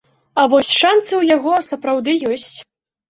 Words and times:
А 0.43 0.45
вось 0.53 0.71
шанцы 0.79 1.07
ў 1.17 1.23
яго 1.35 1.53
сапраўды 1.69 2.17
ёсць. 2.35 2.53